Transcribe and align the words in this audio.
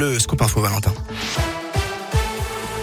le 0.00 0.18
scoop 0.18 0.40
info 0.40 0.62
Valentin. 0.62 0.94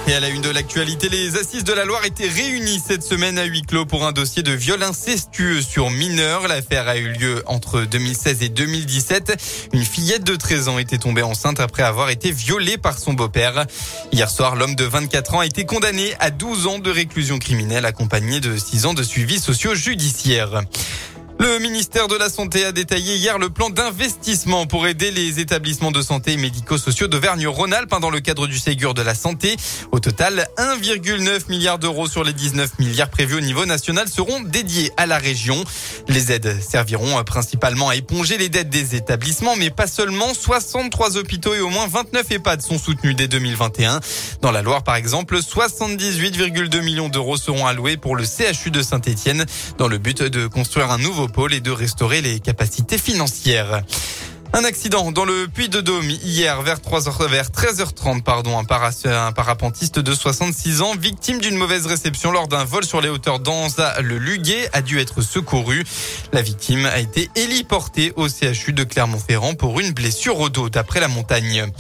Et 0.08 0.14
à 0.14 0.20
la 0.20 0.30
une 0.30 0.42
de 0.42 0.52
l'actualité, 0.52 1.10
les 1.10 1.36
assises 1.36 1.64
de 1.64 1.74
la 1.74 1.84
Loire 1.84 2.06
étaient 2.06 2.30
réunies 2.30 2.80
cette 2.80 3.02
semaine 3.02 3.40
à 3.40 3.44
huis 3.44 3.64
clos 3.64 3.86
pour 3.86 4.06
un 4.06 4.12
dossier 4.12 4.44
de 4.44 4.52
viol 4.52 4.82
incestueux 4.84 5.62
sur 5.62 5.90
mineurs. 5.90 6.48
L'affaire 6.48 6.88
a 6.88 6.96
eu 6.96 7.10
lieu 7.10 7.44
entre 7.48 7.82
2016 7.82 8.44
et 8.44 8.50
2017. 8.50 9.70
Une 9.74 9.84
fillette 9.84 10.24
de 10.24 10.36
13 10.36 10.68
ans 10.68 10.78
était 10.78 11.00
tombée 11.00 11.24
enceinte 11.24 11.60
après 11.60 11.84
avoir 11.84 12.12
été 12.12 12.32
violée 12.32 12.78
par 12.78 13.00
son 13.00 13.14
beau-père. 13.14 13.66
Hier 14.12 14.30
soir, 14.30 14.56
l'homme 14.56 14.76
de 14.76 14.86
24 14.86 15.34
ans 15.34 15.40
a 15.40 15.46
été 15.48 15.66
condamné 15.66 16.14
à 16.20 16.30
12 16.30 16.68
ans 16.68 16.80
de 16.80 16.92
réclusion 16.92 17.40
criminelle 17.40 17.86
accompagné 17.86 18.40
de 18.40 18.56
6 18.56 18.86
ans 18.86 18.94
de 18.94 19.04
suivi 19.04 19.40
socio-judiciaire. 19.40 20.62
Le 21.48 21.60
ministère 21.60 22.10
de 22.10 22.16
la 22.16 22.30
Santé 22.30 22.66
a 22.66 22.74
détaillé 22.74 23.16
hier 23.16 23.40
le 23.40 23.50
plan 23.50 23.70
d'investissement 23.70 24.66
pour 24.68 24.86
aider 24.86 25.12
les 25.12 25.40
établissements 25.40 25.92
de 25.92 26.02
santé 26.02 26.36
médico-sociaux 26.36 27.08
d'Auvergne-Rhône-Alpes 27.08 27.96
dans 28.02 28.10
le 28.10 28.20
cadre 28.20 28.48
du 28.48 28.60
Ségur 28.60 28.94
de 28.94 29.02
la 29.02 29.16
Santé. 29.16 29.56
Au 29.94 30.02
total, 30.02 30.50
1,9 30.58 31.48
milliard 31.48 31.80
d'euros 31.80 32.08
sur 32.08 32.26
les 32.26 32.34
19 32.34 32.80
milliards 32.80 33.10
prévus 33.10 33.36
au 33.36 33.40
niveau 33.40 33.66
national 33.66 34.10
seront 34.10 34.42
dédiés 34.42 34.92
à 34.98 35.06
la 35.06 35.18
région. 35.18 35.64
Les 36.10 36.34
aides 36.34 36.62
serviront 36.62 37.24
principalement 37.24 37.88
à 37.88 37.96
éponger 37.96 38.38
les 38.38 38.50
dettes 38.50 38.70
des 38.70 38.96
établissements, 38.96 39.56
mais 39.56 39.70
pas 39.70 39.88
seulement. 39.88 40.34
63 40.34 41.16
hôpitaux 41.16 41.56
et 41.56 41.62
au 41.62 41.70
moins 41.70 41.88
29 41.88 42.30
EHPAD 42.30 42.62
sont 42.62 42.78
soutenus 42.78 43.16
dès 43.16 43.30
2021. 43.30 44.02
Dans 44.42 44.52
la 44.52 44.62
Loire, 44.62 44.84
par 44.84 44.98
exemple, 44.98 45.38
78,2 45.38 46.82
millions 46.82 47.08
d'euros 47.10 47.38
seront 47.38 47.66
alloués 47.66 47.96
pour 47.96 48.18
le 48.18 48.26
CHU 48.26 48.70
de 48.70 48.82
Saint-Etienne 48.82 49.46
dans 49.78 49.88
le 49.88 49.98
but 49.98 50.22
de 50.22 50.48
construire 50.48 50.92
un 50.92 50.98
nouveau 50.98 51.30
et 51.46 51.60
de 51.60 51.70
restaurer 51.70 52.22
les 52.22 52.40
capacités 52.40 52.98
financières. 52.98 53.84
Un 54.54 54.64
accident 54.64 55.12
dans 55.12 55.24
le 55.24 55.48
Puy 55.48 55.70
de 55.70 55.82
Dôme 55.82 56.10
hier 56.10 56.62
vers 56.64 56.80
3h, 56.80 57.30
vers 57.30 57.50
13h30 57.50 58.24
pardon 58.24 58.58
un, 58.58 58.66
un, 59.12 59.32
parapentiste 59.32 60.00
de 60.00 60.16
66 60.16 60.82
ans 60.82 60.96
victime 60.96 61.40
d'une 61.40 61.56
mauvaise 61.56 61.86
réception 61.86 62.32
lors 62.32 62.48
d'un 62.48 62.64
vol 62.64 62.84
sur 62.84 63.02
les 63.02 63.10
hauteurs 63.10 63.40
d'Anza 63.40 64.02
le 64.02 64.18
Luguet 64.18 64.68
a 64.74 64.82
dû 64.82 65.00
être 65.00 65.22
secouru. 65.22 65.84
La 66.34 66.42
victime 66.42 66.88
a 66.88 66.98
été 66.98 67.30
héliportée 67.36 68.14
au 68.16 68.28
CHU 68.28 68.74
de 68.74 68.84
Clermont-Ferrand 68.84 69.54
pour 69.54 69.80
une 69.80 69.92
blessure 69.92 70.40
au 70.40 70.50
dos 70.50 70.70
d'après 70.70 71.02
la 71.02 71.08
montagne. 71.08 71.72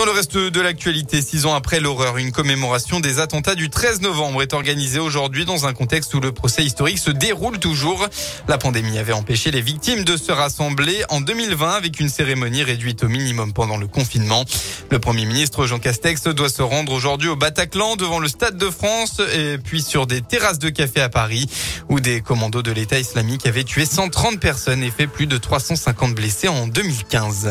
Dans 0.00 0.06
le 0.06 0.12
reste 0.12 0.38
de 0.38 0.60
l'actualité, 0.62 1.20
six 1.20 1.44
ans 1.44 1.52
après 1.52 1.78
l'horreur, 1.78 2.16
une 2.16 2.32
commémoration 2.32 3.00
des 3.00 3.18
attentats 3.18 3.54
du 3.54 3.68
13 3.68 4.00
novembre 4.00 4.40
est 4.40 4.54
organisée 4.54 4.98
aujourd'hui 4.98 5.44
dans 5.44 5.66
un 5.66 5.74
contexte 5.74 6.14
où 6.14 6.20
le 6.20 6.32
procès 6.32 6.64
historique 6.64 6.98
se 6.98 7.10
déroule 7.10 7.58
toujours. 7.58 8.06
La 8.48 8.56
pandémie 8.56 8.96
avait 8.96 9.12
empêché 9.12 9.50
les 9.50 9.60
victimes 9.60 10.04
de 10.04 10.16
se 10.16 10.32
rassembler 10.32 11.02
en 11.10 11.20
2020 11.20 11.72
avec 11.72 12.00
une 12.00 12.08
cérémonie 12.08 12.62
réduite 12.62 13.04
au 13.04 13.08
minimum 13.08 13.52
pendant 13.52 13.76
le 13.76 13.88
confinement. 13.88 14.46
Le 14.90 14.98
Premier 14.98 15.26
ministre 15.26 15.66
Jean 15.66 15.78
Castex 15.78 16.22
doit 16.28 16.48
se 16.48 16.62
rendre 16.62 16.94
aujourd'hui 16.94 17.28
au 17.28 17.36
Bataclan 17.36 17.96
devant 17.96 18.20
le 18.20 18.28
Stade 18.28 18.56
de 18.56 18.70
France 18.70 19.20
et 19.34 19.58
puis 19.58 19.82
sur 19.82 20.06
des 20.06 20.22
terrasses 20.22 20.58
de 20.58 20.70
café 20.70 21.02
à 21.02 21.10
Paris 21.10 21.46
où 21.90 22.00
des 22.00 22.22
commandos 22.22 22.62
de 22.62 22.72
l'État 22.72 22.98
islamique 22.98 23.46
avaient 23.46 23.64
tué 23.64 23.84
130 23.84 24.40
personnes 24.40 24.82
et 24.82 24.90
fait 24.90 25.08
plus 25.08 25.26
de 25.26 25.36
350 25.36 26.14
blessés 26.14 26.48
en 26.48 26.68
2015. 26.68 27.50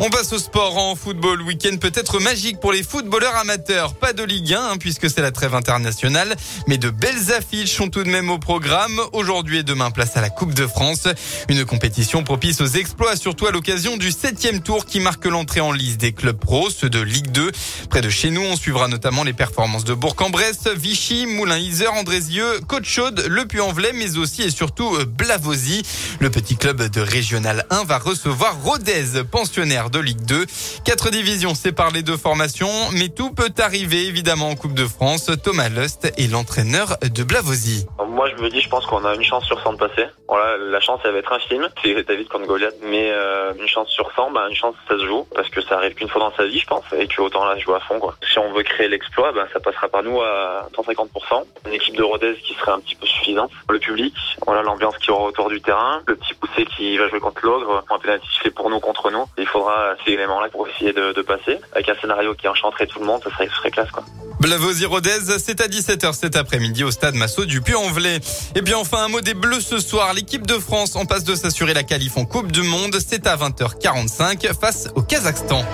On 0.00 0.10
passe 0.10 0.32
au 0.32 0.38
sport 0.38 0.78
en 0.78 0.94
football. 0.94 1.42
Week-end 1.42 1.76
peut-être 1.76 2.20
magique 2.20 2.60
pour 2.60 2.70
les 2.70 2.84
footballeurs 2.84 3.34
amateurs. 3.34 3.94
Pas 3.94 4.12
de 4.12 4.22
Ligue 4.22 4.54
1 4.54 4.60
hein, 4.60 4.76
puisque 4.78 5.10
c'est 5.10 5.20
la 5.20 5.32
trêve 5.32 5.56
internationale, 5.56 6.36
mais 6.68 6.78
de 6.78 6.88
belles 6.88 7.32
affiches 7.36 7.74
sont 7.74 7.88
tout 7.88 8.04
de 8.04 8.08
même 8.08 8.30
au 8.30 8.38
programme. 8.38 9.00
Aujourd'hui 9.12 9.58
et 9.58 9.62
demain, 9.64 9.90
place 9.90 10.16
à 10.16 10.20
la 10.20 10.30
Coupe 10.30 10.54
de 10.54 10.68
France. 10.68 11.08
Une 11.48 11.64
compétition 11.64 12.22
propice 12.22 12.60
aux 12.60 12.66
exploits, 12.66 13.16
surtout 13.16 13.48
à 13.48 13.50
l'occasion 13.50 13.96
du 13.96 14.12
septième 14.12 14.60
tour 14.60 14.86
qui 14.86 15.00
marque 15.00 15.24
l'entrée 15.24 15.60
en 15.60 15.72
liste 15.72 16.00
des 16.00 16.12
clubs 16.12 16.38
pros, 16.38 16.70
ceux 16.70 16.90
de 16.90 17.00
Ligue 17.00 17.32
2. 17.32 17.50
Près 17.90 18.00
de 18.00 18.08
chez 18.08 18.30
nous, 18.30 18.42
on 18.42 18.54
suivra 18.54 18.86
notamment 18.86 19.24
les 19.24 19.32
performances 19.32 19.84
de 19.84 19.94
Bourg-en-Bresse, 19.94 20.68
Vichy, 20.76 21.26
Moulin-Isère, 21.26 21.94
Andrézieux, 21.94 22.60
Côte-Chaude, 22.68 23.24
Le 23.28 23.46
Puy-en-Velay, 23.46 23.92
mais 23.94 24.16
aussi 24.16 24.42
et 24.42 24.50
surtout 24.50 24.94
euh, 24.94 25.06
Blavozy. 25.06 25.82
Le 26.20 26.30
petit 26.30 26.56
club 26.56 26.88
de 26.88 27.00
Régional 27.00 27.66
1 27.70 27.82
va 27.82 27.98
recevoir 27.98 28.62
Rodez, 28.62 29.24
pensionnaire 29.28 29.87
de 29.90 29.98
Ligue 29.98 30.24
2. 30.24 30.46
Quatre 30.84 31.10
divisions 31.10 31.54
séparent 31.54 31.90
les 31.90 32.02
deux 32.02 32.16
formations, 32.16 32.90
mais 32.92 33.08
tout 33.08 33.30
peut 33.30 33.52
arriver 33.58 34.06
évidemment 34.06 34.50
en 34.50 34.56
Coupe 34.56 34.74
de 34.74 34.86
France. 34.86 35.30
Thomas 35.42 35.68
Lust 35.68 36.12
est 36.16 36.30
l'entraîneur 36.30 36.98
de 37.02 37.22
Blavozy. 37.22 37.86
Moi, 38.18 38.28
je 38.36 38.42
me 38.42 38.50
dis, 38.50 38.60
je 38.60 38.68
pense 38.68 38.84
qu'on 38.84 39.04
a 39.04 39.14
une 39.14 39.22
chance 39.22 39.44
sur 39.44 39.62
100 39.62 39.74
de 39.74 39.78
passer. 39.78 40.08
Voilà, 40.26 40.56
la 40.56 40.80
chance, 40.80 41.00
elle 41.04 41.12
va 41.12 41.18
être 41.18 41.32
infime. 41.32 41.68
C'est 41.80 42.02
David 42.04 42.26
contre 42.26 42.46
Goliath. 42.48 42.74
Mais 42.82 43.12
euh, 43.12 43.52
une 43.56 43.68
chance 43.68 43.90
sur 43.90 44.10
100, 44.10 44.32
bah, 44.32 44.48
une 44.50 44.56
chance, 44.56 44.74
ça 44.88 44.98
se 44.98 45.06
joue. 45.06 45.24
Parce 45.32 45.48
que 45.50 45.60
ça 45.60 45.76
arrive 45.76 45.94
qu'une 45.94 46.08
fois 46.08 46.22
dans 46.22 46.34
sa 46.34 46.44
vie, 46.44 46.58
je 46.58 46.66
pense. 46.66 46.82
Et 46.98 47.06
que 47.06 47.22
autant 47.22 47.44
là, 47.44 47.56
jouer 47.58 47.76
à 47.76 47.78
fond. 47.78 48.00
Quoi. 48.00 48.16
Si 48.28 48.40
on 48.40 48.52
veut 48.52 48.64
créer 48.64 48.88
l'exploit, 48.88 49.30
bah, 49.30 49.46
ça 49.52 49.60
passera 49.60 49.86
par 49.86 50.02
nous 50.02 50.20
à 50.20 50.68
150%. 50.76 51.44
Une 51.68 51.72
équipe 51.72 51.94
de 51.94 52.02
Rodez 52.02 52.34
qui 52.42 52.54
serait 52.54 52.72
un 52.72 52.80
petit 52.80 52.96
peu 52.96 53.06
suffisante. 53.06 53.52
Le 53.70 53.78
public, 53.78 54.16
voilà 54.44 54.62
l'ambiance 54.62 54.98
qui 54.98 55.12
aura 55.12 55.26
autour 55.26 55.48
du 55.48 55.60
terrain. 55.60 56.02
Le 56.08 56.16
petit 56.16 56.34
poussé 56.34 56.64
qui 56.64 56.98
va 56.98 57.06
jouer 57.06 57.20
contre 57.20 57.46
l'ogre. 57.46 57.84
Un 57.88 58.00
pénalty 58.00 58.26
fait 58.42 58.50
pour 58.50 58.68
nous 58.68 58.80
contre 58.80 59.12
nous. 59.12 59.26
Il 59.38 59.46
faudra 59.46 59.94
ces 60.04 60.14
éléments-là 60.14 60.48
pour 60.48 60.66
essayer 60.66 60.92
de, 60.92 61.12
de, 61.12 61.22
passer. 61.22 61.60
Avec 61.72 61.88
un 61.88 61.94
scénario 62.00 62.34
qui 62.34 62.48
enchanterait 62.48 62.88
tout 62.88 62.98
le 62.98 63.06
monde, 63.06 63.22
ça 63.22 63.30
serait, 63.30 63.46
ça 63.46 63.54
serait 63.58 63.70
classe. 63.70 63.92
quoi. 63.92 64.02
Blavozy 64.40 64.86
Rodez, 64.86 65.38
c'est 65.38 65.60
à 65.60 65.68
17h 65.68 66.12
cet 66.14 66.36
après-midi 66.36 66.82
au 66.82 66.90
stade 66.90 67.14
Massot 67.14 67.44
du 67.44 67.60
Puy-en-Velay. 67.60 68.07
Et 68.54 68.62
bien 68.62 68.78
enfin 68.78 69.04
un 69.04 69.08
mot 69.08 69.20
des 69.20 69.34
Bleus 69.34 69.60
ce 69.60 69.78
soir. 69.78 70.12
L'équipe 70.14 70.46
de 70.46 70.58
France 70.58 70.96
en 70.96 71.04
passe 71.04 71.24
de 71.24 71.34
s'assurer 71.34 71.74
la 71.74 71.82
qualif 71.82 72.16
en 72.16 72.24
Coupe 72.24 72.52
du 72.52 72.62
Monde. 72.62 72.96
C'est 73.06 73.26
à 73.26 73.36
20h45 73.36 74.58
face 74.60 74.88
au 74.94 75.02
Kazakhstan. 75.02 75.64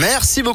Merci 0.00 0.42
beaucoup. 0.42 0.50